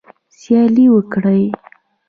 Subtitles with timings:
[0.39, 1.43] سیالي وکړئ